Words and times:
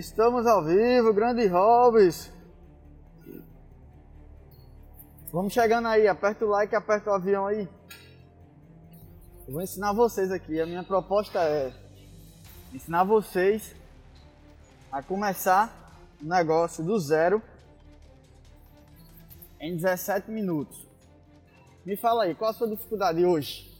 Estamos 0.00 0.46
ao 0.46 0.64
vivo, 0.64 1.12
grande 1.12 1.46
Hobbs. 1.46 2.32
Vamos 5.30 5.52
chegando 5.52 5.88
aí, 5.88 6.08
aperta 6.08 6.42
o 6.42 6.48
like, 6.48 6.74
aperta 6.74 7.10
o 7.10 7.12
avião 7.12 7.46
aí. 7.46 7.68
Eu 9.46 9.52
vou 9.52 9.60
ensinar 9.60 9.92
vocês 9.92 10.32
aqui. 10.32 10.58
A 10.58 10.64
minha 10.64 10.82
proposta 10.82 11.40
é 11.40 11.70
ensinar 12.72 13.04
vocês 13.04 13.76
a 14.90 15.02
começar 15.02 15.70
o 16.18 16.24
negócio 16.24 16.82
do 16.82 16.98
zero 16.98 17.42
em 19.60 19.76
17 19.76 20.30
minutos. 20.30 20.88
Me 21.84 21.94
fala 21.94 22.24
aí, 22.24 22.34
qual 22.34 22.52
a 22.52 22.54
sua 22.54 22.68
dificuldade 22.68 23.22
hoje? 23.22 23.70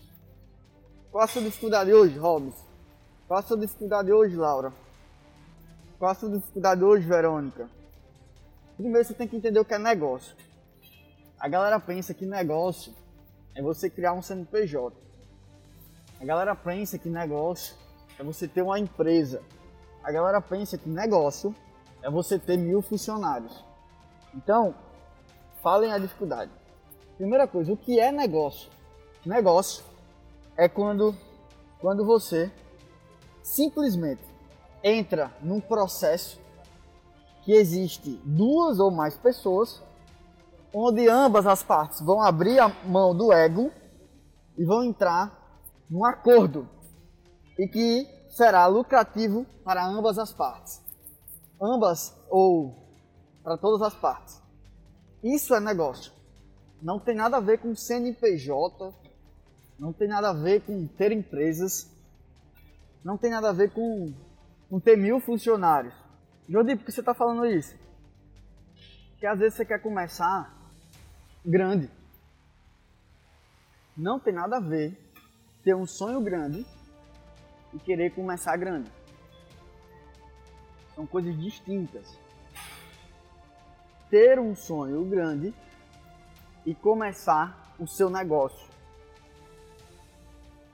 Qual 1.11 1.25
a 1.25 1.27
sua 1.27 1.41
dificuldade 1.41 1.95
hoje, 1.95 2.19
Hobbs? 2.19 2.63
Qual 3.27 3.41
a 3.41 3.43
sua 3.43 3.57
dificuldade 3.57 4.13
hoje, 4.13 4.37
Laura? 4.37 4.71
Qual 6.01 6.11
a 6.11 6.15
sua 6.15 6.31
dificuldade 6.31 6.83
hoje, 6.83 7.07
Verônica? 7.07 7.69
Primeiro 8.79 9.07
você 9.07 9.13
tem 9.13 9.29
que 9.29 9.37
entender 9.37 9.61
o 9.61 9.65
que 9.67 9.75
é 9.75 9.79
negócio. 9.79 10.35
A 11.39 11.47
galera 11.47 11.79
pensa 11.79 12.15
que 12.15 12.25
negócio 12.25 12.95
é 13.55 13.61
você 13.61 13.91
criar 13.91 14.15
um 14.15 14.23
CNPJ. 14.23 14.97
A 16.19 16.25
galera 16.25 16.55
pensa 16.55 16.99
que 16.99 17.11
negócio 17.11 17.77
é 18.19 18.25
você 18.25 18.49
ter 18.49 18.63
uma 18.63 18.79
empresa. 18.79 19.43
A 20.03 20.11
galera 20.11 20.41
pensa 20.41 20.79
que 20.79 20.89
negócio 20.89 21.55
é 22.03 22.09
você 22.09 22.39
ter 22.39 22.57
mil 22.57 22.81
funcionários. 22.81 23.63
Então, 24.35 24.75
falem 25.63 25.93
a 25.93 25.99
dificuldade. 25.99 26.51
Primeira 27.19 27.47
coisa, 27.47 27.75
o 27.75 27.77
que 27.77 28.01
é 28.01 28.11
negócio? 28.11 28.71
Negócio 29.27 29.85
é 30.57 30.67
quando, 30.67 31.15
quando 31.79 32.07
você 32.07 32.51
simplesmente 33.43 34.30
entra 34.83 35.33
num 35.43 35.61
processo 35.61 36.41
que 37.43 37.53
existe 37.53 38.21
duas 38.25 38.79
ou 38.79 38.91
mais 38.91 39.17
pessoas, 39.17 39.83
onde 40.73 41.09
ambas 41.09 41.47
as 41.47 41.63
partes 41.63 42.01
vão 42.01 42.23
abrir 42.23 42.59
a 42.59 42.69
mão 42.85 43.17
do 43.17 43.33
ego 43.33 43.71
e 44.57 44.65
vão 44.65 44.85
entrar 44.85 45.39
num 45.89 46.05
acordo 46.05 46.69
e 47.59 47.67
que 47.67 48.07
será 48.31 48.67
lucrativo 48.67 49.45
para 49.65 49.85
ambas 49.85 50.19
as 50.19 50.33
partes. 50.33 50.81
Ambas 51.61 52.17
ou 52.29 52.89
para 53.43 53.59
todas 53.59 53.83
as 53.83 53.95
partes. 53.95 54.41
Isso 55.23 55.55
é 55.55 55.61
negócio. 55.61 56.13
Não 56.81 56.99
tem 56.99 57.15
nada 57.15 57.37
a 57.37 57.41
ver 57.41 57.59
com 57.59 57.75
CNPJ, 57.75 58.95
não 59.79 59.93
tem 59.93 60.09
nada 60.09 60.31
a 60.31 60.33
ver 60.33 60.63
com 60.63 60.87
ter 60.87 61.13
empresas, 61.13 61.91
não 63.05 63.19
tem 63.19 63.31
nada 63.31 63.51
a 63.51 63.53
ver 63.53 63.73
com 63.73 64.15
com 64.71 64.79
ter 64.79 64.97
mil 64.97 65.19
funcionários. 65.19 65.93
Jodi, 66.49 66.77
por 66.77 66.87
que 66.87 66.93
você 66.93 67.01
está 67.01 67.13
falando 67.13 67.45
isso? 67.45 67.77
Porque 69.11 69.27
às 69.27 69.39
vezes 69.39 69.55
você 69.55 69.65
quer 69.65 69.83
começar 69.83 70.57
grande. 71.45 71.91
Não 73.97 74.21
tem 74.21 74.33
nada 74.33 74.57
a 74.57 74.61
ver 74.61 74.97
ter 75.65 75.75
um 75.75 75.87
sonho 75.87 76.21
grande 76.21 76.65
e 77.75 77.79
querer 77.81 78.15
começar 78.15 78.57
grande. 78.57 78.91
São 80.95 81.07
coisas 81.07 81.37
distintas. 81.39 82.17
Ter 84.09 84.39
um 84.39 84.55
sonho 84.55 85.05
grande 85.05 85.53
e 86.65 86.75
começar 86.75 87.75
o 87.79 87.87
seu 87.87 88.09
negócio. 88.09 88.71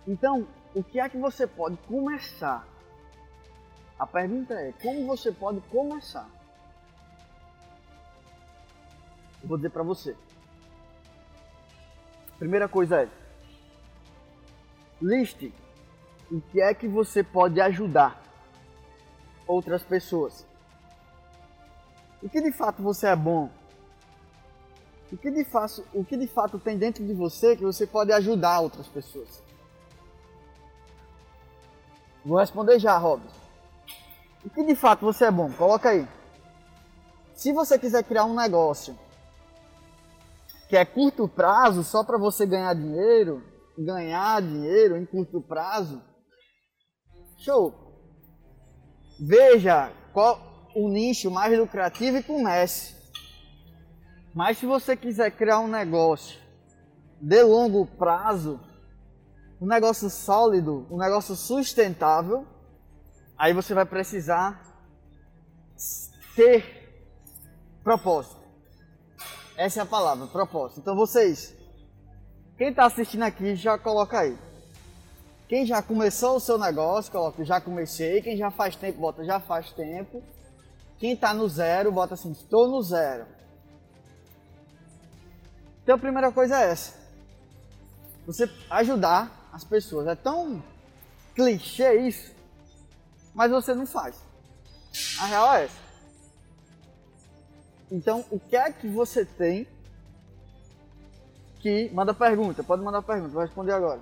Então, 0.06 0.46
o 0.74 0.84
que 0.84 1.00
é 1.00 1.08
que 1.08 1.18
você 1.18 1.46
pode 1.46 1.76
começar 1.78 2.66
a 3.98 4.06
pergunta 4.06 4.54
é: 4.54 4.72
como 4.82 5.06
você 5.06 5.32
pode 5.32 5.60
começar? 5.62 6.28
Eu 9.42 9.48
vou 9.48 9.56
dizer 9.56 9.70
para 9.70 9.82
você. 9.82 10.16
Primeira 12.38 12.68
coisa 12.68 13.02
é: 13.02 13.08
liste 15.00 15.52
o 16.30 16.40
que 16.40 16.60
é 16.60 16.74
que 16.74 16.88
você 16.88 17.22
pode 17.22 17.60
ajudar 17.60 18.22
outras 19.46 19.82
pessoas. 19.82 20.46
O 22.22 22.28
que 22.28 22.40
de 22.40 22.52
fato 22.52 22.82
você 22.82 23.06
é 23.06 23.16
bom? 23.16 23.48
O 25.12 25.16
que 25.16 25.30
de 25.30 25.44
fato, 25.44 25.86
o 25.94 26.04
que 26.04 26.16
de 26.16 26.26
fato 26.26 26.58
tem 26.58 26.76
dentro 26.76 27.06
de 27.06 27.14
você 27.14 27.56
que 27.56 27.62
você 27.62 27.86
pode 27.86 28.12
ajudar 28.12 28.60
outras 28.60 28.88
pessoas? 28.88 29.42
Vou 32.24 32.38
responder 32.38 32.80
já, 32.80 32.98
Robson. 32.98 33.45
O 34.46 34.50
que 34.50 34.62
de 34.62 34.76
fato 34.76 35.04
você 35.04 35.24
é 35.24 35.30
bom? 35.30 35.50
Coloca 35.52 35.90
aí. 35.90 36.06
Se 37.34 37.52
você 37.52 37.76
quiser 37.76 38.04
criar 38.04 38.24
um 38.26 38.34
negócio 38.34 38.96
que 40.68 40.76
é 40.76 40.84
curto 40.84 41.28
prazo, 41.28 41.82
só 41.82 42.04
para 42.04 42.16
você 42.16 42.46
ganhar 42.46 42.72
dinheiro, 42.74 43.42
ganhar 43.76 44.40
dinheiro 44.40 44.96
em 44.96 45.04
curto 45.04 45.40
prazo, 45.40 46.00
show. 47.38 47.74
Veja 49.18 49.92
qual 50.12 50.70
o 50.76 50.88
nicho 50.88 51.28
mais 51.28 51.58
lucrativo 51.58 52.18
e 52.18 52.22
comece. 52.22 52.94
Mas 54.32 54.58
se 54.58 54.66
você 54.66 54.96
quiser 54.96 55.32
criar 55.32 55.58
um 55.58 55.68
negócio 55.68 56.38
de 57.20 57.42
longo 57.42 57.84
prazo, 57.84 58.60
um 59.60 59.66
negócio 59.66 60.08
sólido, 60.08 60.86
um 60.88 60.98
negócio 60.98 61.34
sustentável, 61.34 62.46
Aí 63.38 63.52
você 63.52 63.74
vai 63.74 63.84
precisar 63.84 64.62
ter 66.34 66.86
propósito. 67.84 68.36
Essa 69.56 69.80
é 69.80 69.82
a 69.82 69.86
palavra, 69.86 70.26
propósito. 70.26 70.80
Então 70.80 70.96
vocês, 70.96 71.54
quem 72.56 72.68
está 72.68 72.86
assistindo 72.86 73.22
aqui, 73.22 73.54
já 73.54 73.78
coloca 73.78 74.18
aí. 74.18 74.38
Quem 75.48 75.64
já 75.64 75.80
começou 75.82 76.36
o 76.36 76.40
seu 76.40 76.58
negócio, 76.58 77.12
coloca 77.12 77.44
já 77.44 77.60
comecei. 77.60 78.22
Quem 78.22 78.36
já 78.36 78.50
faz 78.50 78.74
tempo, 78.74 79.00
bota 79.00 79.24
já 79.24 79.38
faz 79.38 79.70
tempo. 79.72 80.22
Quem 80.98 81.12
está 81.12 81.34
no 81.34 81.48
zero, 81.48 81.92
bota 81.92 82.14
assim, 82.14 82.32
estou 82.32 82.68
no 82.68 82.82
zero. 82.82 83.26
Então 85.82 85.94
a 85.94 85.98
primeira 85.98 86.32
coisa 86.32 86.60
é 86.60 86.70
essa. 86.70 86.94
Você 88.26 88.50
ajudar 88.70 89.48
as 89.52 89.62
pessoas. 89.62 90.06
É 90.08 90.14
tão 90.14 90.62
clichê 91.34 91.94
isso 92.00 92.35
mas 93.36 93.50
você 93.50 93.74
não 93.74 93.86
faz. 93.86 94.16
A 95.20 95.26
real 95.26 95.54
é 95.54 95.64
essa. 95.64 95.86
Então, 97.92 98.24
o 98.30 98.40
que 98.40 98.56
é 98.56 98.72
que 98.72 98.88
você 98.88 99.26
tem 99.26 99.68
que. 101.60 101.90
Manda 101.92 102.14
pergunta, 102.14 102.64
pode 102.64 102.82
mandar 102.82 103.02
pergunta, 103.02 103.34
vou 103.34 103.42
responder 103.42 103.72
agora. 103.72 104.00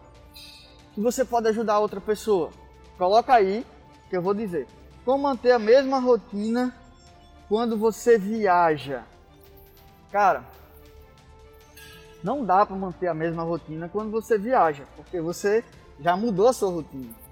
Que 0.94 1.00
você 1.00 1.24
pode 1.24 1.48
ajudar 1.48 1.80
outra 1.80 2.00
pessoa? 2.00 2.50
Coloca 2.96 3.34
aí 3.34 3.66
que 4.08 4.16
eu 4.16 4.22
vou 4.22 4.32
dizer. 4.32 4.68
Como 5.04 5.24
manter 5.24 5.50
a 5.50 5.58
mesma 5.58 5.98
rotina 5.98 6.72
quando 7.48 7.76
você 7.76 8.16
viaja? 8.16 9.02
Cara, 10.12 10.44
não 12.22 12.44
dá 12.44 12.64
para 12.64 12.76
manter 12.76 13.08
a 13.08 13.14
mesma 13.14 13.42
rotina 13.42 13.88
quando 13.88 14.12
você 14.12 14.38
viaja, 14.38 14.84
porque 14.94 15.20
você 15.20 15.64
já 15.98 16.16
mudou 16.16 16.46
a 16.46 16.52
sua 16.52 16.70
rotina. 16.70 17.23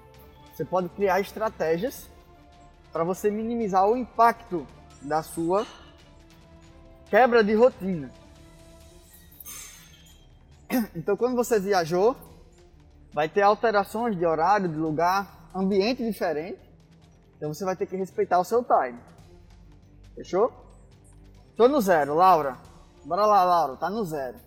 Você 0.53 0.63
pode 0.63 0.87
criar 0.89 1.19
estratégias 1.19 2.07
para 2.91 3.03
você 3.03 3.31
minimizar 3.31 3.87
o 3.87 3.97
impacto 3.97 4.67
da 5.01 5.23
sua 5.23 5.65
quebra 7.09 7.43
de 7.43 7.55
rotina. 7.55 8.11
Então, 10.95 11.15
quando 11.15 11.35
você 11.35 11.59
viajou, 11.59 12.15
vai 13.11 13.29
ter 13.29 13.41
alterações 13.41 14.17
de 14.17 14.25
horário, 14.25 14.67
de 14.67 14.75
lugar, 14.75 15.49
ambiente 15.53 16.03
diferente. 16.03 16.59
Então, 17.37 17.53
você 17.53 17.63
vai 17.63 17.75
ter 17.75 17.85
que 17.85 17.95
respeitar 17.95 18.39
o 18.39 18.43
seu 18.43 18.63
time. 18.63 18.99
Fechou? 20.15 20.51
Tô 21.55 21.67
no 21.67 21.79
zero, 21.79 22.15
Laura. 22.15 22.57
Bora 23.05 23.25
lá, 23.25 23.43
Laura, 23.43 23.75
tá 23.75 23.89
no 23.89 24.03
zero. 24.03 24.37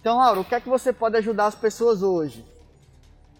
Então, 0.00 0.16
Laura, 0.16 0.40
o 0.40 0.44
que 0.44 0.54
é 0.54 0.60
que 0.60 0.68
você 0.68 0.92
pode 0.92 1.16
ajudar 1.16 1.46
as 1.46 1.54
pessoas 1.54 2.02
hoje? 2.02 2.44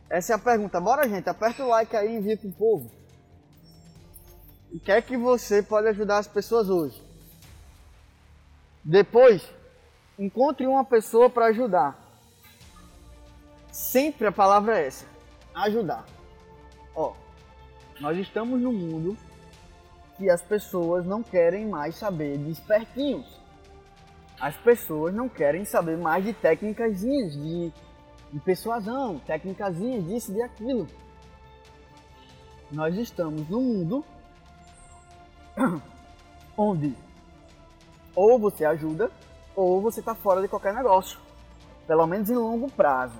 Essa 0.08 0.32
é 0.32 0.36
a 0.36 0.38
pergunta. 0.38 0.80
Bora, 0.80 1.08
gente, 1.08 1.28
aperta 1.28 1.64
o 1.64 1.68
like 1.68 1.96
aí 1.96 2.14
e 2.14 2.16
envia 2.16 2.36
pro 2.36 2.50
povo. 2.52 2.90
O 4.72 4.78
que 4.78 4.92
é 4.92 5.00
que 5.00 5.16
você 5.16 5.62
pode 5.62 5.88
ajudar 5.88 6.18
as 6.18 6.28
pessoas 6.28 6.68
hoje? 6.68 7.02
Depois, 8.84 9.48
encontre 10.18 10.66
uma 10.66 10.84
pessoa 10.84 11.28
para 11.28 11.46
ajudar. 11.46 11.98
Sempre 13.72 14.26
a 14.26 14.32
palavra 14.32 14.78
é 14.78 14.86
essa: 14.86 15.06
ajudar. 15.54 16.04
Ó, 16.94 17.14
nós 18.00 18.16
estamos 18.18 18.60
num 18.60 18.72
mundo 18.72 19.16
que 20.16 20.30
as 20.30 20.40
pessoas 20.40 21.04
não 21.04 21.22
querem 21.22 21.66
mais 21.66 21.96
saber 21.96 22.38
de 22.38 22.50
espertinhos. 22.50 23.40
As 24.40 24.56
pessoas 24.56 25.14
não 25.14 25.28
querem 25.28 25.64
saber 25.64 25.96
mais 25.96 26.24
de 26.24 26.32
técnicas 26.32 27.00
de, 27.00 27.72
de 28.32 28.40
persuasão, 28.40 29.18
técnicas 29.20 29.76
disso, 29.76 30.32
de 30.32 30.42
aquilo. 30.42 30.86
Nós 32.70 32.96
estamos 32.96 33.48
num 33.48 33.62
mundo 33.62 34.04
onde 36.56 36.94
ou 38.14 38.38
você 38.38 38.64
ajuda 38.64 39.10
ou 39.54 39.80
você 39.80 40.00
está 40.00 40.14
fora 40.14 40.42
de 40.42 40.48
qualquer 40.48 40.74
negócio, 40.74 41.18
pelo 41.86 42.06
menos 42.06 42.28
em 42.28 42.34
longo 42.34 42.70
prazo. 42.70 43.18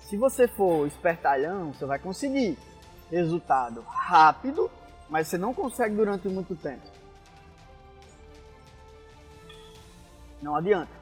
Se 0.00 0.16
você 0.16 0.46
for 0.46 0.86
espertalhão, 0.86 1.72
você 1.72 1.84
vai 1.84 1.98
conseguir 1.98 2.58
resultado 3.10 3.80
rápido, 3.82 4.70
mas 5.08 5.28
você 5.28 5.38
não 5.38 5.54
consegue 5.54 5.94
durante 5.94 6.28
muito 6.28 6.54
tempo. 6.54 6.86
Não 10.40 10.54
adianta. 10.54 10.95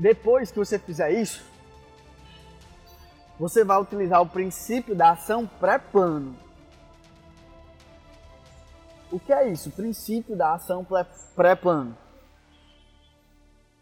Depois 0.00 0.50
que 0.50 0.58
você 0.58 0.78
fizer 0.78 1.12
isso, 1.12 1.44
você 3.38 3.62
vai 3.62 3.78
utilizar 3.78 4.22
o 4.22 4.28
princípio 4.28 4.94
da 4.96 5.10
ação 5.10 5.46
pré-plano. 5.46 6.34
O 9.12 9.20
que 9.20 9.30
é 9.30 9.50
isso? 9.50 9.68
O 9.68 9.72
princípio 9.72 10.34
da 10.34 10.54
ação 10.54 10.86
pré-plano. 11.36 11.94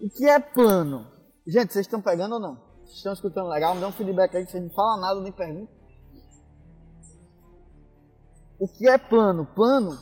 O 0.01 0.11
que 0.11 0.29
é 0.29 0.41
plano? 0.41 1.07
Gente, 1.47 1.73
vocês 1.73 1.87
estão 1.87 2.03
pegando 2.03 2.35
ou 2.35 2.41
não? 2.41 2.57
Vocês 2.85 2.97
estão 2.97 3.13
escutando 3.13 3.49
legal? 3.49 3.77
Me 3.77 3.81
dá 3.81 3.87
um 3.87 3.93
feedback 3.93 4.37
aí 4.37 4.45
vocês 4.45 4.63
não 4.63 4.71
falam 4.71 5.01
nada, 5.01 5.21
nem 5.21 5.31
perguntam. 5.31 5.69
O 8.59 8.67
que 8.67 8.89
é 8.89 8.99
plano? 8.99 9.47
Plano 9.47 9.97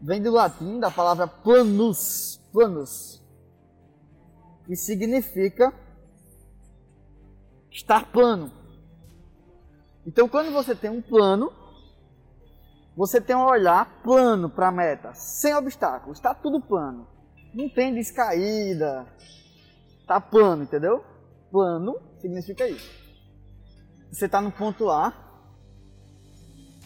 vem 0.00 0.20
do 0.20 0.32
latim, 0.32 0.80
da 0.80 0.90
palavra 0.90 1.28
planus, 1.28 2.40
planus, 2.52 3.21
que 4.66 4.76
significa 4.76 5.72
estar 7.70 8.10
plano. 8.12 8.52
Então, 10.06 10.28
quando 10.28 10.52
você 10.52 10.74
tem 10.74 10.90
um 10.90 11.00
plano, 11.00 11.52
você 12.96 13.20
tem 13.20 13.34
um 13.34 13.44
olhar 13.44 14.02
plano 14.02 14.50
para 14.50 14.68
a 14.68 14.72
meta, 14.72 15.14
sem 15.14 15.54
obstáculos, 15.54 16.18
está 16.18 16.34
tudo 16.34 16.60
plano. 16.60 17.06
Não 17.54 17.68
tem 17.68 17.94
descaída, 17.94 19.06
está 20.00 20.20
plano, 20.20 20.64
entendeu? 20.64 21.04
Plano 21.50 21.98
significa 22.18 22.68
isso. 22.68 22.90
Você 24.10 24.26
está 24.26 24.40
no 24.40 24.52
ponto 24.52 24.90
A, 24.90 25.12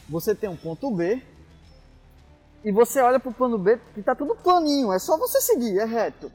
você 0.08 0.34
tem 0.34 0.48
um 0.48 0.56
ponto 0.56 0.94
B, 0.94 1.22
e 2.64 2.72
você 2.72 3.00
olha 3.00 3.18
para 3.18 3.30
o 3.30 3.34
plano 3.34 3.58
B 3.58 3.78
que 3.94 4.00
está 4.00 4.14
tudo 4.14 4.36
planinho, 4.36 4.92
é 4.92 4.98
só 4.98 5.16
você 5.16 5.40
seguir, 5.40 5.78
é 5.78 5.84
reto. 5.84 6.30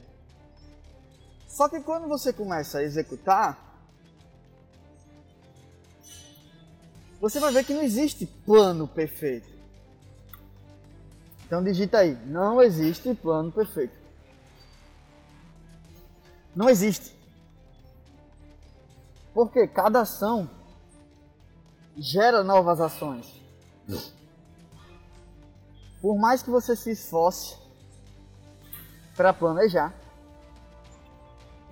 Só 1.52 1.68
que 1.68 1.80
quando 1.80 2.08
você 2.08 2.32
começa 2.32 2.78
a 2.78 2.82
executar, 2.82 3.78
você 7.20 7.38
vai 7.38 7.52
ver 7.52 7.62
que 7.62 7.74
não 7.74 7.82
existe 7.82 8.24
plano 8.24 8.88
perfeito. 8.88 9.52
Então 11.44 11.62
digita 11.62 11.98
aí, 11.98 12.14
não 12.24 12.62
existe 12.62 13.14
plano 13.14 13.52
perfeito. 13.52 13.94
Não 16.56 16.70
existe. 16.70 17.14
Porque 19.34 19.68
cada 19.68 20.00
ação 20.00 20.48
gera 21.98 22.42
novas 22.42 22.80
ações. 22.80 23.26
Por 26.00 26.18
mais 26.18 26.42
que 26.42 26.48
você 26.48 26.74
se 26.74 26.92
esforce 26.92 27.58
para 29.14 29.34
planejar, 29.34 30.01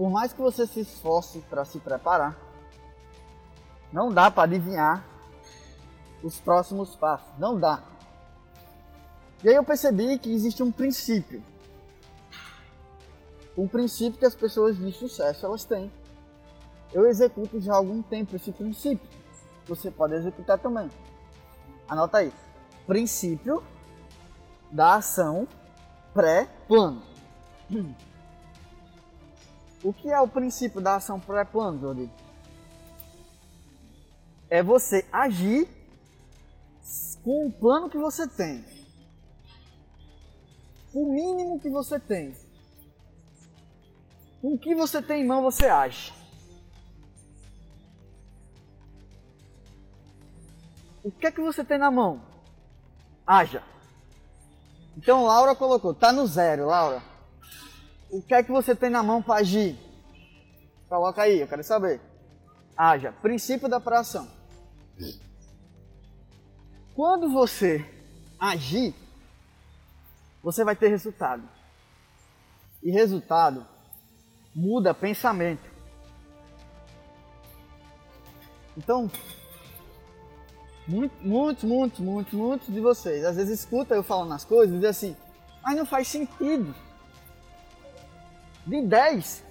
por 0.00 0.08
mais 0.08 0.32
que 0.32 0.40
você 0.40 0.66
se 0.66 0.80
esforce 0.80 1.40
para 1.40 1.62
se 1.62 1.78
preparar, 1.78 2.34
não 3.92 4.10
dá 4.10 4.30
para 4.30 4.44
adivinhar 4.44 5.04
os 6.22 6.40
próximos 6.40 6.96
passos. 6.96 7.28
Não 7.38 7.60
dá. 7.60 7.82
E 9.44 9.50
aí 9.50 9.56
eu 9.56 9.62
percebi 9.62 10.18
que 10.18 10.32
existe 10.32 10.62
um 10.62 10.72
princípio. 10.72 11.44
Um 13.54 13.68
princípio 13.68 14.18
que 14.18 14.24
as 14.24 14.34
pessoas 14.34 14.78
de 14.78 14.90
sucesso 14.90 15.44
elas 15.44 15.66
têm. 15.66 15.92
Eu 16.94 17.06
executo 17.06 17.60
já 17.60 17.74
há 17.74 17.76
algum 17.76 18.00
tempo 18.00 18.34
esse 18.34 18.52
princípio. 18.52 19.06
Você 19.66 19.90
pode 19.90 20.14
executar 20.14 20.58
também. 20.58 20.90
Anota 21.86 22.16
aí. 22.16 22.32
Princípio 22.86 23.62
da 24.72 24.94
ação 24.94 25.46
pré-plano. 26.14 27.02
O 29.82 29.92
que 29.92 30.10
é 30.10 30.20
o 30.20 30.28
princípio 30.28 30.80
da 30.80 30.96
ação 30.96 31.18
pré-plano, 31.18 31.80
Jordi? 31.80 32.10
É 34.48 34.62
você 34.62 35.06
agir 35.12 35.68
com 37.22 37.46
o 37.46 37.52
plano 37.52 37.88
que 37.88 37.98
você 37.98 38.26
tem 38.26 38.64
o 40.92 41.12
mínimo 41.12 41.60
que 41.60 41.70
você 41.70 41.98
tem. 41.98 42.36
Com 44.40 44.54
o 44.54 44.58
que 44.58 44.74
você 44.74 45.02
tem 45.02 45.22
em 45.22 45.26
mão, 45.26 45.42
você 45.42 45.66
age. 45.66 46.12
O 51.02 51.10
que 51.10 51.26
é 51.26 51.30
que 51.30 51.40
você 51.40 51.64
tem 51.64 51.78
na 51.78 51.90
mão? 51.90 52.20
Haja. 53.26 53.62
Então 54.96 55.24
Laura 55.24 55.54
colocou, 55.54 55.94
tá 55.94 56.12
no 56.12 56.26
zero, 56.26 56.66
Laura. 56.66 57.02
O 58.10 58.20
que 58.20 58.34
é 58.34 58.42
que 58.42 58.50
você 58.50 58.74
tem 58.74 58.90
na 58.90 59.02
mão 59.02 59.22
para 59.22 59.40
agir? 59.40 59.78
Coloca 60.88 61.22
aí, 61.22 61.40
eu 61.40 61.46
quero 61.46 61.62
saber. 61.62 62.00
Haja. 62.76 63.12
Princípio 63.12 63.68
da 63.68 63.78
pração. 63.78 64.28
Quando 66.94 67.30
você 67.30 67.84
agir, 68.38 68.94
você 70.42 70.64
vai 70.64 70.74
ter 70.74 70.88
resultado. 70.88 71.48
E 72.82 72.90
resultado 72.90 73.64
muda 74.54 74.92
pensamento. 74.92 75.70
Então, 78.76 79.10
muitos, 80.88 81.64
muitos, 81.64 82.00
muitos, 82.00 82.32
muitos 82.32 82.74
de 82.74 82.80
vocês 82.80 83.24
às 83.24 83.36
vezes 83.36 83.60
escutam 83.60 83.96
eu 83.96 84.02
falando 84.02 84.32
as 84.32 84.44
coisas 84.44 84.74
e 84.74 84.78
dizem 84.78 84.90
assim, 84.90 85.16
mas 85.62 85.76
não 85.76 85.86
faz 85.86 86.08
sentido. 86.08 86.74
De 88.66 88.82
10 88.82 89.44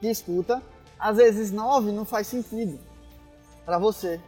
que 0.00 0.08
escuta, 0.08 0.62
às 0.98 1.16
vezes 1.16 1.50
9 1.50 1.92
não 1.92 2.04
faz 2.04 2.26
sentido 2.26 2.78
para 3.64 3.78
você. 3.78 4.20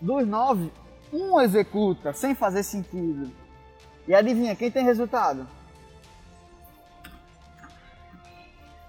Dos 0.00 0.26
9, 0.26 0.72
um 1.12 1.40
executa 1.40 2.12
sem 2.12 2.34
fazer 2.34 2.62
sentido. 2.62 3.30
E 4.06 4.14
adivinha, 4.14 4.54
quem 4.54 4.70
tem 4.70 4.84
resultado? 4.84 5.46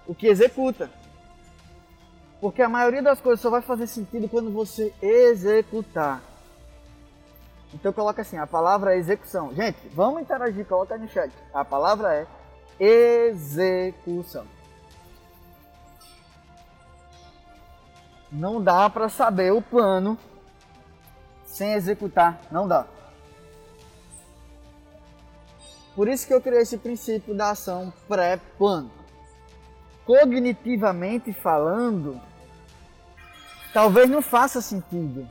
O 0.05 0.13
que 0.13 0.27
executa. 0.27 0.89
Porque 2.39 2.61
a 2.61 2.69
maioria 2.69 3.01
das 3.01 3.19
coisas 3.19 3.41
só 3.41 3.49
vai 3.49 3.61
fazer 3.61 3.87
sentido 3.87 4.29
quando 4.29 4.51
você 4.51 4.93
executar. 5.01 6.21
Então 7.73 7.91
coloca 7.91 8.21
assim, 8.21 8.37
a 8.37 8.47
palavra 8.47 8.93
é 8.93 8.97
execução. 8.97 9.53
Gente, 9.53 9.77
vamos 9.89 10.21
interagir, 10.21 10.65
coloca 10.65 10.97
no 10.97 11.07
chat. 11.09 11.31
A 11.53 11.65
palavra 11.65 12.13
é 12.13 12.27
execução. 12.79 14.45
Não 18.31 18.61
dá 18.61 18.89
para 18.89 19.09
saber 19.09 19.53
o 19.53 19.61
plano 19.61 20.17
sem 21.45 21.73
executar, 21.73 22.39
não 22.51 22.67
dá. 22.67 22.85
Por 25.95 26.07
isso 26.07 26.27
que 26.27 26.33
eu 26.33 26.39
criei 26.39 26.61
esse 26.61 26.77
princípio 26.77 27.33
da 27.33 27.51
ação 27.51 27.91
pré-plano. 28.07 28.91
Cognitivamente 30.05 31.33
falando, 31.33 32.21
talvez 33.73 34.07
não 34.07 34.21
faça 34.21 34.61
sentido. 34.61 35.27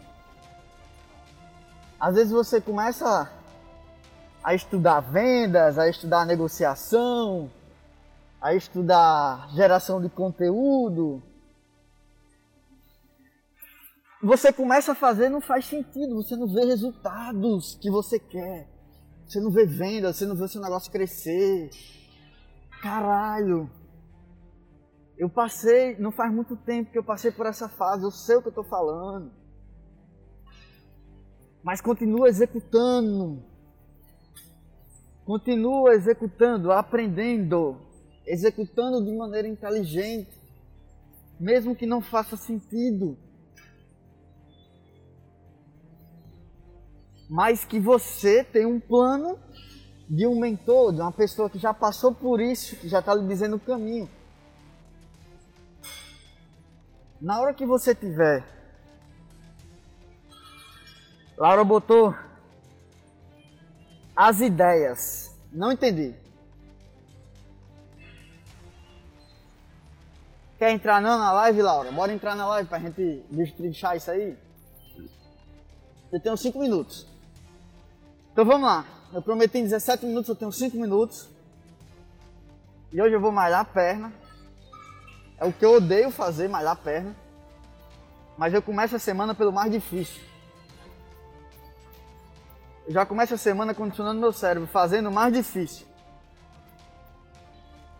Às 2.00 2.16
vezes 2.16 2.32
você 2.32 2.60
começa 2.60 3.30
a 4.46 4.54
estudar 4.54 5.00
vendas, 5.00 5.76
a 5.76 5.88
estudar 5.88 6.24
negociação, 6.24 7.50
a 8.40 8.54
estudar 8.54 9.50
geração 9.56 10.00
de 10.00 10.08
conteúdo. 10.08 11.20
Você 14.22 14.52
começa 14.52 14.92
a 14.92 14.94
fazer, 14.94 15.28
não 15.30 15.40
faz 15.40 15.66
sentido, 15.66 16.22
você 16.22 16.36
não 16.36 16.46
vê 16.46 16.64
resultados 16.64 17.76
que 17.82 17.90
você 17.90 18.20
quer. 18.20 18.68
Você 19.26 19.40
não 19.40 19.50
vê 19.50 19.66
venda, 19.66 20.12
você 20.12 20.24
não 20.24 20.36
vê 20.36 20.44
o 20.44 20.48
seu 20.48 20.62
negócio 20.62 20.92
crescer. 20.92 21.68
Caralho. 22.80 23.68
Eu 25.18 25.28
passei, 25.28 25.98
não 25.98 26.12
faz 26.12 26.32
muito 26.32 26.56
tempo 26.56 26.92
que 26.92 26.98
eu 26.98 27.04
passei 27.04 27.32
por 27.32 27.46
essa 27.46 27.68
fase, 27.68 28.04
eu 28.04 28.12
sei 28.12 28.36
o 28.36 28.42
que 28.42 28.46
eu 28.46 28.50
estou 28.50 28.64
falando. 28.64 29.32
Mas 31.64 31.80
continua 31.80 32.28
executando. 32.28 33.55
Continua 35.26 35.92
executando, 35.92 36.70
aprendendo, 36.70 37.80
executando 38.24 39.04
de 39.04 39.10
maneira 39.10 39.48
inteligente, 39.48 40.30
mesmo 41.38 41.74
que 41.74 41.84
não 41.84 42.00
faça 42.00 42.36
sentido. 42.36 43.18
Mas 47.28 47.64
que 47.64 47.80
você 47.80 48.44
tem 48.44 48.64
um 48.64 48.78
plano 48.78 49.36
de 50.08 50.28
um 50.28 50.38
mentor, 50.38 50.92
de 50.92 51.00
uma 51.00 51.10
pessoa 51.10 51.50
que 51.50 51.58
já 51.58 51.74
passou 51.74 52.14
por 52.14 52.40
isso, 52.40 52.76
que 52.76 52.88
já 52.88 53.00
está 53.00 53.12
lhe 53.12 53.26
dizendo 53.26 53.56
o 53.56 53.60
caminho. 53.60 54.08
Na 57.20 57.40
hora 57.40 57.52
que 57.52 57.66
você 57.66 57.96
tiver. 57.96 58.44
Laura 61.36 61.64
botou 61.64 62.14
as 64.16 64.40
ideias. 64.40 65.36
Não 65.52 65.70
entendi. 65.70 66.14
Quer 70.58 70.70
entrar 70.70 71.02
não 71.02 71.18
na 71.18 71.32
live, 71.32 71.60
Laura? 71.60 71.92
Bora 71.92 72.12
entrar 72.12 72.34
na 72.34 72.46
live 72.46 72.68
pra 72.68 72.78
gente 72.78 73.22
destrinchar 73.30 73.96
isso 73.96 74.10
aí? 74.10 74.36
Eu 76.10 76.18
tenho 76.18 76.36
5 76.36 76.58
minutos. 76.58 77.06
Então 78.32 78.44
vamos 78.44 78.66
lá. 78.66 78.86
Eu 79.12 79.20
prometi 79.20 79.58
em 79.58 79.64
17 79.64 80.06
minutos, 80.06 80.30
eu 80.30 80.34
tenho 80.34 80.50
5 80.50 80.76
minutos. 80.78 81.28
E 82.90 83.02
hoje 83.02 83.14
eu 83.14 83.20
vou 83.20 83.30
malhar 83.30 83.60
a 83.60 83.64
perna. 83.64 84.12
É 85.38 85.44
o 85.44 85.52
que 85.52 85.64
eu 85.64 85.74
odeio 85.74 86.10
fazer, 86.10 86.48
malhar 86.48 86.72
a 86.72 86.76
perna. 86.76 87.14
Mas 88.38 88.54
eu 88.54 88.62
começo 88.62 88.96
a 88.96 88.98
semana 88.98 89.34
pelo 89.34 89.52
mais 89.52 89.70
difícil. 89.70 90.22
Já 92.88 93.04
começo 93.04 93.34
a 93.34 93.38
semana 93.38 93.74
condicionando 93.74 94.20
meu 94.20 94.32
cérebro, 94.32 94.68
fazendo 94.68 95.08
o 95.08 95.12
mais 95.12 95.32
difícil. 95.32 95.86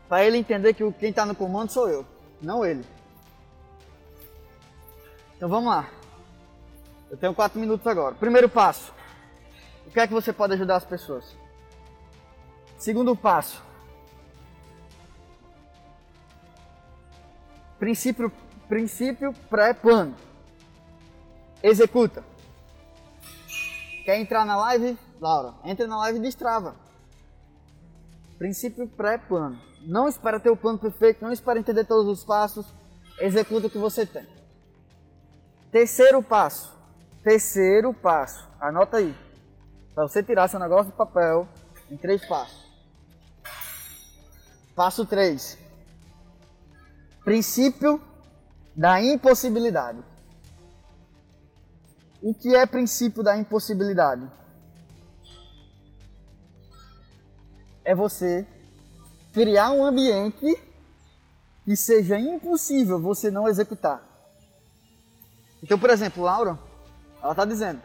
Para 0.08 0.24
ele 0.24 0.38
entender 0.38 0.74
que 0.74 0.90
quem 0.92 1.10
está 1.10 1.26
no 1.26 1.34
comando 1.34 1.72
sou 1.72 1.88
eu, 1.88 2.06
não 2.40 2.64
ele. 2.64 2.84
Então 5.36 5.48
vamos 5.48 5.68
lá. 5.68 5.88
Eu 7.10 7.16
tenho 7.16 7.34
4 7.34 7.58
minutos 7.58 7.86
agora. 7.86 8.14
Primeiro 8.14 8.48
passo. 8.48 8.92
O 9.86 9.90
que 9.90 9.98
é 9.98 10.06
que 10.06 10.12
você 10.12 10.32
pode 10.32 10.52
ajudar 10.54 10.76
as 10.76 10.84
pessoas? 10.84 11.36
Segundo 12.78 13.16
passo. 13.16 13.62
Princípio, 17.78 18.32
princípio 18.68 19.32
pré-plano. 19.50 20.14
Executa. 21.62 22.24
Quer 24.06 24.20
entrar 24.20 24.44
na 24.44 24.56
live? 24.56 24.96
Laura, 25.20 25.54
entra 25.64 25.84
na 25.88 25.96
live 25.96 26.20
e 26.20 26.22
destrava. 26.22 26.76
Princípio 28.38 28.86
pré-plano. 28.86 29.60
Não 29.82 30.06
espera 30.06 30.38
ter 30.38 30.48
o 30.48 30.56
plano 30.56 30.78
perfeito, 30.78 31.24
não 31.24 31.32
espera 31.32 31.58
entender 31.58 31.84
todos 31.86 32.06
os 32.06 32.24
passos. 32.24 32.72
Executa 33.18 33.66
o 33.66 33.70
que 33.70 33.78
você 33.78 34.06
tem. 34.06 34.24
Terceiro 35.72 36.22
passo. 36.22 36.72
Terceiro 37.24 37.92
passo. 37.92 38.48
Anota 38.60 38.98
aí. 38.98 39.12
Para 39.92 40.06
você 40.06 40.22
tirar 40.22 40.46
seu 40.46 40.60
negócio 40.60 40.92
do 40.92 40.96
papel 40.96 41.48
em 41.90 41.96
três 41.96 42.24
passos. 42.24 42.64
Passo 44.76 45.04
3. 45.04 45.58
Princípio 47.24 48.00
da 48.76 49.02
impossibilidade. 49.02 49.98
O 52.22 52.34
que 52.34 52.54
é 52.54 52.66
princípio 52.66 53.22
da 53.22 53.36
impossibilidade? 53.36 54.28
É 57.84 57.94
você 57.94 58.46
criar 59.32 59.70
um 59.70 59.84
ambiente 59.84 60.56
que 61.64 61.76
seja 61.76 62.18
impossível 62.18 63.00
você 63.00 63.30
não 63.30 63.46
executar. 63.46 64.02
Então, 65.62 65.78
por 65.78 65.90
exemplo, 65.90 66.22
Laura, 66.22 66.58
ela 67.22 67.32
está 67.32 67.44
dizendo: 67.44 67.82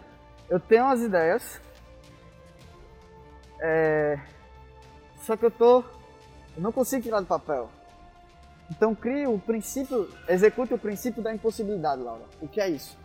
eu 0.50 0.60
tenho 0.60 0.86
as 0.86 1.02
ideias, 1.02 1.60
é, 3.60 4.20
só 5.24 5.36
que 5.36 5.46
eu 5.46 5.52
tô, 5.52 5.80
eu 6.56 6.62
não 6.62 6.72
consigo 6.72 7.04
tirar 7.04 7.20
do 7.20 7.26
papel. 7.26 7.70
Então 8.70 8.96
crie 8.96 9.28
o 9.28 9.38
princípio, 9.38 10.10
execute 10.28 10.74
o 10.74 10.78
princípio 10.78 11.22
da 11.22 11.34
impossibilidade, 11.34 12.02
Laura. 12.02 12.24
O 12.42 12.48
que 12.48 12.62
é 12.62 12.70
isso? 12.70 13.01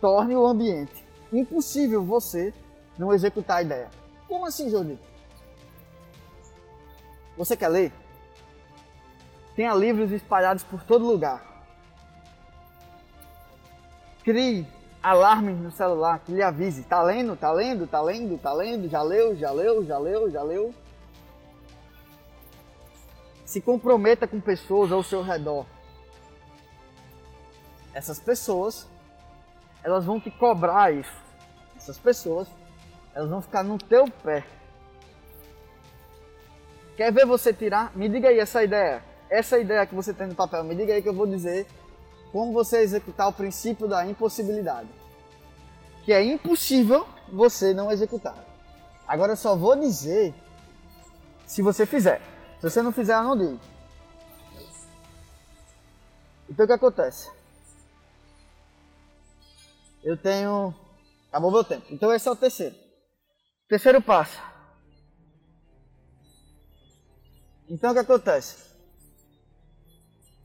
Torne 0.00 0.36
o 0.36 0.46
ambiente 0.46 1.06
impossível 1.32 2.02
você 2.02 2.54
não 2.98 3.12
executar 3.12 3.58
a 3.58 3.62
ideia. 3.62 3.90
Como 4.26 4.46
assim, 4.46 4.70
Jordi? 4.70 4.98
Você 7.36 7.56
quer 7.56 7.68
ler? 7.68 7.92
Tenha 9.54 9.74
livros 9.74 10.10
espalhados 10.10 10.62
por 10.62 10.82
todo 10.84 11.04
lugar. 11.04 11.44
Crie 14.22 14.66
alarmes 15.02 15.58
no 15.58 15.70
celular 15.70 16.18
que 16.20 16.32
lhe 16.32 16.42
avise. 16.42 16.82
Tá 16.82 17.02
lendo? 17.02 17.36
Tá 17.36 17.52
lendo? 17.52 17.86
Tá 17.86 18.00
lendo? 18.00 18.38
Tá 18.38 18.52
lendo? 18.52 18.88
Já 18.88 19.02
leu? 19.02 19.36
Já 19.36 19.50
leu? 19.50 19.84
Já 19.84 19.98
leu? 19.98 20.30
Já 20.30 20.42
leu? 20.42 20.74
se 23.48 23.62
comprometa 23.62 24.28
com 24.28 24.38
pessoas 24.38 24.92
ao 24.92 25.02
seu 25.02 25.22
redor. 25.22 25.64
Essas 27.94 28.20
pessoas, 28.20 28.86
elas 29.82 30.04
vão 30.04 30.20
te 30.20 30.30
cobrar 30.30 30.92
isso. 30.92 31.12
Essas 31.76 31.98
pessoas, 31.98 32.48
elas 33.14 33.30
vão 33.30 33.40
ficar 33.40 33.62
no 33.62 33.78
teu 33.78 34.10
pé. 34.22 34.44
Quer 36.96 37.12
ver 37.12 37.24
você 37.24 37.52
tirar? 37.52 37.96
Me 37.96 38.08
diga 38.08 38.28
aí 38.28 38.38
essa 38.38 38.62
ideia. 38.62 39.02
Essa 39.30 39.58
ideia 39.58 39.86
que 39.86 39.94
você 39.94 40.12
tem 40.12 40.26
no 40.26 40.34
papel, 40.34 40.64
me 40.64 40.74
diga 40.74 40.92
aí 40.92 41.02
que 41.02 41.08
eu 41.08 41.14
vou 41.14 41.26
dizer 41.26 41.66
como 42.32 42.52
você 42.52 42.78
executar 42.78 43.28
o 43.28 43.32
princípio 43.32 43.86
da 43.86 44.04
impossibilidade. 44.06 44.88
Que 46.04 46.12
é 46.12 46.24
impossível 46.24 47.06
você 47.32 47.72
não 47.72 47.90
executar. 47.92 48.36
Agora 49.06 49.32
eu 49.32 49.36
só 49.36 49.54
vou 49.56 49.76
dizer 49.76 50.34
se 51.46 51.62
você 51.62 51.86
fizer. 51.86 52.20
Se 52.60 52.68
você 52.68 52.82
não 52.82 52.92
fizer, 52.92 53.14
eu 53.14 53.22
não 53.22 53.36
digo. 53.36 53.60
Então 56.50 56.64
o 56.64 56.66
que 56.66 56.74
acontece? 56.74 57.30
Eu 60.08 60.16
tenho. 60.16 60.74
Acabou 61.28 61.50
meu 61.50 61.62
tempo. 61.62 61.84
Então 61.90 62.10
esse 62.10 62.26
é 62.26 62.30
o 62.30 62.36
terceiro. 62.36 62.74
Terceiro 63.68 64.00
passo. 64.00 64.40
Então 67.68 67.90
o 67.90 67.92
que 67.92 68.00
acontece? 68.00 68.56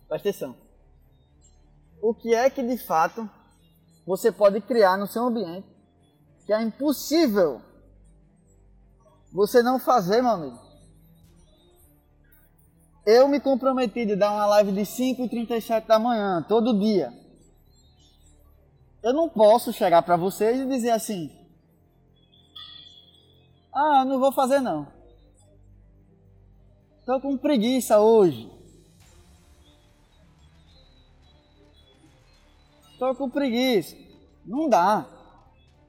Presta 0.09 0.27
atenção. 0.27 0.57
O 2.01 2.13
que 2.13 2.33
é 2.33 2.49
que 2.49 2.61
de 2.61 2.77
fato 2.77 3.29
você 4.05 4.33
pode 4.33 4.59
criar 4.59 4.97
no 4.97 5.07
seu 5.07 5.23
ambiente 5.23 5.69
que 6.45 6.51
é 6.51 6.61
impossível 6.61 7.61
você 9.31 9.63
não 9.63 9.79
fazer, 9.79 10.21
meu 10.21 10.31
amigo? 10.31 10.59
Eu 13.05 13.29
me 13.29 13.39
comprometi 13.39 14.05
de 14.05 14.17
dar 14.17 14.31
uma 14.31 14.45
live 14.45 14.73
de 14.73 14.85
5 14.85 15.23
e 15.23 15.29
37 15.29 15.87
da 15.87 15.97
manhã, 15.97 16.45
todo 16.49 16.77
dia. 16.77 17.22
Eu 19.03 19.11
não 19.11 19.27
posso 19.27 19.73
chegar 19.73 20.01
para 20.01 20.15
vocês 20.15 20.61
e 20.61 20.65
dizer 20.65 20.91
assim: 20.91 21.29
Ah, 23.73 24.05
não 24.05 24.17
vou 24.17 24.31
fazer 24.31 24.61
não. 24.61 24.87
Estou 26.99 27.19
com 27.19 27.37
preguiça 27.37 27.99
hoje. 27.99 28.49
Estou 32.93 33.13
com 33.13 33.29
preguiça. 33.29 33.97
Não 34.45 34.69
dá. 34.69 35.05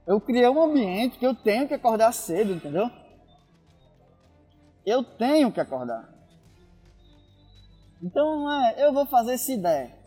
Eu 0.04 0.20
criei 0.20 0.48
um 0.48 0.60
ambiente 0.60 1.16
que 1.16 1.24
eu 1.24 1.36
tenho 1.36 1.68
que 1.68 1.74
acordar 1.74 2.12
cedo, 2.12 2.52
entendeu? 2.52 2.90
Eu 4.84 5.04
tenho 5.04 5.52
que 5.52 5.60
acordar. 5.60 6.12
Então 8.02 8.50
é, 8.50 8.84
eu 8.84 8.92
vou 8.92 9.06
fazer 9.06 9.38
se 9.38 9.56
der. 9.56 10.03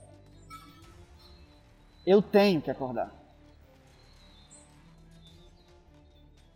Eu 2.07 2.21
tenho 2.21 2.61
que 2.61 2.71
acordar. 2.71 3.11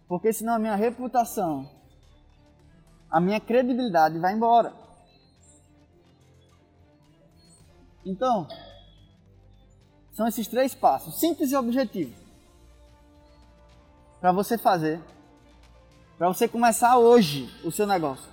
Porque 0.07 0.31
senão 0.31 0.53
a 0.53 0.59
minha 0.59 0.75
reputação, 0.77 1.69
a 3.09 3.19
minha 3.19 3.37
credibilidade 3.37 4.17
vai 4.17 4.33
embora. 4.33 4.73
Então, 8.05 8.47
são 10.13 10.25
esses 10.25 10.47
três 10.47 10.73
passos, 10.73 11.19
simples 11.19 11.51
e 11.51 11.55
objetivo. 11.57 12.15
Para 14.21 14.31
você 14.31 14.57
fazer, 14.57 15.01
para 16.17 16.29
você 16.29 16.47
começar 16.47 16.97
hoje 16.97 17.53
o 17.65 17.73
seu 17.73 17.85
negócio. 17.85 18.31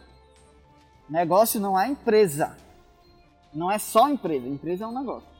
Negócio 1.11 1.59
não 1.59 1.77
é 1.79 1.89
empresa. 1.89 2.57
Não 3.53 3.69
é 3.69 3.79
só 3.81 4.09
empresa, 4.09 4.47
empresa 4.47 4.85
é 4.85 4.87
um 4.87 4.97
negócio. 4.97 5.38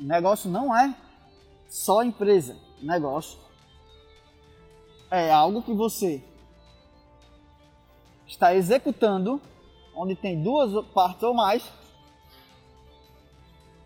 Negócio 0.00 0.50
não 0.50 0.74
é 0.74 0.94
só 1.68 2.02
empresa, 2.02 2.56
negócio 2.82 3.38
é 5.10 5.30
algo 5.30 5.62
que 5.62 5.74
você 5.74 6.22
está 8.26 8.54
executando, 8.54 9.40
onde 9.94 10.14
tem 10.14 10.40
duas 10.40 10.86
partes 10.86 11.22
ou 11.22 11.34
mais, 11.34 11.64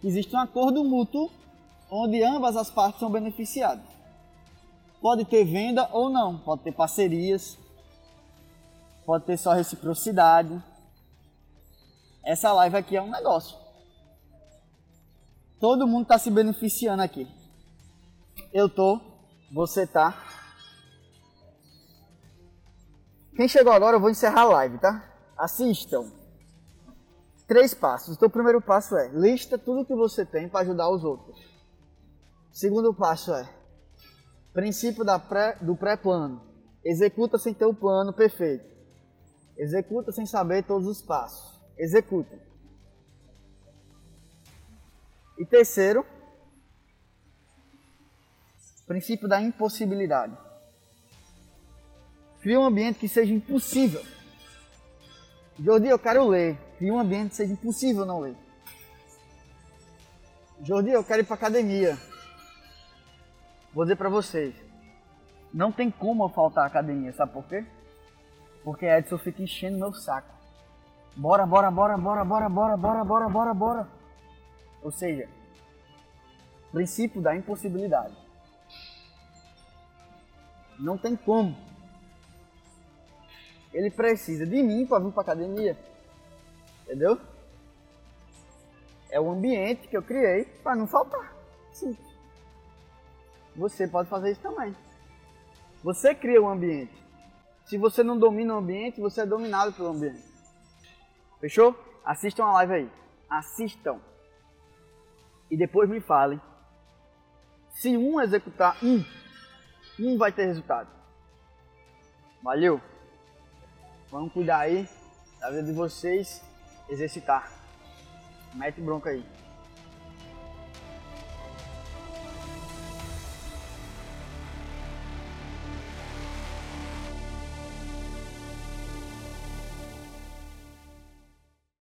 existe 0.03 0.37
um 0.37 0.39
acordo 0.39 0.85
mútuo 0.85 1.31
onde 1.91 2.23
ambas 2.23 2.57
as 2.57 2.71
partes 2.71 3.01
são 3.01 3.11
beneficiadas. 3.11 3.85
Pode 5.01 5.25
ter 5.25 5.45
venda 5.45 5.89
ou 5.93 6.11
não, 6.11 6.39
pode 6.39 6.63
ter 6.63 6.73
parcerias, 6.73 7.59
pode 9.07 9.25
ter 9.25 9.39
só 9.39 9.53
reciprocidade. 9.53 10.63
Essa 12.23 12.53
live 12.53 12.77
aqui 12.77 12.97
é 12.97 13.03
um 13.03 13.11
negócio. 13.11 13.64
Todo 15.65 15.87
mundo 15.87 16.03
está 16.03 16.19
se 16.19 16.31
beneficiando 16.31 17.03
aqui. 17.03 17.27
Eu 18.53 18.69
tô, 18.69 19.01
você 19.51 19.87
tá. 19.87 20.15
Quem 23.35 23.49
chegou 23.49 23.73
agora, 23.73 23.97
eu 23.97 24.01
vou 24.01 24.11
encerrar 24.11 24.43
a 24.43 24.45
live, 24.45 24.77
tá? 24.77 25.11
Assistam. 25.39 26.13
Três 27.49 27.73
passos. 27.73 28.15
Então, 28.15 28.29
o 28.29 28.31
primeiro 28.31 28.61
passo 28.61 28.95
é 28.95 29.09
lista 29.09 29.57
tudo 29.57 29.87
que 29.87 29.95
você 29.95 30.27
tem 30.27 30.51
para 30.51 30.61
ajudar 30.61 30.91
os 30.91 31.03
outros. 31.03 31.35
Segundo 32.53 32.93
passo 32.93 33.33
é 33.33 33.49
princípio 34.53 35.03
pré, 35.19 35.57
do 35.63 35.75
pré-plano. 35.75 36.43
Executa 36.85 37.39
sem 37.39 37.55
ter 37.55 37.65
o 37.65 37.73
plano 37.73 38.13
perfeito. 38.13 38.67
Executa 39.57 40.13
sem 40.13 40.27
saber 40.27 40.65
todos 40.65 40.87
os 40.87 41.01
passos. 41.01 41.59
Executa. 41.79 42.54
E 45.39 45.45
terceiro, 45.45 46.07
princípio 48.87 49.29
da 49.29 49.41
impossibilidade. 49.41 50.37
Cria 52.41 52.61
um 52.61 52.65
ambiente 52.65 52.99
que 52.99 53.09
seja 53.09 53.33
impossível. 53.33 54.05
Jordi, 55.59 55.89
eu 55.89 55.99
quero 55.99 56.29
ler. 56.29 56.59
Cria 56.79 56.93
um 56.93 56.99
ambiente 56.99 57.31
que 57.31 57.37
seja 57.37 57.53
impossível 57.53 58.05
não 58.05 58.21
ler. 58.21 58.37
Jordi, 60.61 60.91
eu 60.91 61.03
quero 61.03 61.23
ir 61.23 61.25
para 61.25 61.37
academia. 61.37 61.99
Vou 63.73 63.85
dizer 63.85 63.97
para 63.97 64.09
vocês. 64.09 64.55
Não 65.53 65.73
tem 65.73 65.91
como 65.91 66.25
eu 66.25 66.29
faltar 66.29 66.65
à 66.65 66.67
academia, 66.67 67.13
sabe 67.13 67.33
por 67.33 67.45
quê? 67.45 67.65
Porque 68.63 68.87
Edson 68.87 69.19
fica 69.19 69.43
enchendo 69.43 69.79
meu 69.79 69.93
saco. 69.93 70.35
Bora, 71.17 71.47
bora, 71.47 71.71
bora, 71.71 71.97
bora, 71.97 72.25
bora, 72.25 72.49
bora, 72.49 72.77
bora, 72.77 73.05
bora, 73.05 73.29
bora, 73.29 73.55
bora. 73.55 73.89
Ou 74.85 74.93
seja, 74.93 75.29
princípio 76.71 77.23
da 77.23 77.35
impossibilidade. 77.35 78.15
Não 80.79 80.99
tem 80.99 81.17
como. 81.17 81.57
Ele 83.73 83.91
precisa 83.91 84.47
de 84.47 84.63
mim 84.63 84.87
para 84.87 85.03
vir 85.03 85.11
para 85.11 85.23
academia. 85.23 85.77
Entendeu? 86.83 87.19
É 89.11 89.19
o 89.19 89.31
ambiente 89.31 89.89
que 89.89 89.97
eu 89.97 90.03
criei 90.03 90.45
para 90.45 90.77
não 90.77 90.87
faltar. 90.87 91.35
Sim. 91.73 91.97
Você 93.57 93.89
pode 93.89 94.09
fazer 94.09 94.33
isso 94.33 94.41
também. 94.41 94.77
Você 95.83 96.15
cria 96.15 96.43
o 96.43 96.49
ambiente. 96.49 96.93
Se 97.65 97.79
você 97.79 98.03
não 98.03 98.19
domina 98.19 98.55
o 98.55 98.59
ambiente, 98.59 99.01
você 99.01 99.23
é 99.23 99.27
dominado 99.27 99.73
pelo 99.73 99.89
ambiente. 99.89 100.23
Fechou? 101.41 101.75
Assistam 102.05 102.45
a 102.45 102.53
live 102.53 102.73
aí. 102.75 102.91
Assistam. 103.31 103.99
E 105.55 105.57
depois 105.57 105.89
me 105.89 106.01
falem. 106.01 106.41
Se 107.71 107.97
um 107.97 108.21
executar 108.21 108.77
um, 108.83 109.05
um 110.01 110.19
vai 110.19 110.33
ter 110.33 110.47
resultado. 110.47 110.89
Valeu? 112.43 112.81
Vamos 114.11 114.33
cuidar 114.33 114.59
aí 114.59 114.89
da 115.39 115.51
vida 115.51 115.63
de 115.63 115.73
vocês, 115.73 116.43
exercitar. 116.89 117.53
Mete 118.53 118.81
bronca 118.81 119.11
aí. 119.11 119.25